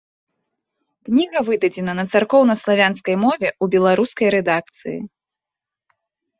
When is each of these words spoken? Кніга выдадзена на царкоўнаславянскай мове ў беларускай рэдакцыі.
Кніга 1.09 1.39
выдадзена 1.49 1.93
на 1.99 2.05
царкоўнаславянскай 2.15 3.15
мове 3.27 3.49
ў 3.63 3.79
беларускай 3.79 4.27
рэдакцыі. 4.39 4.99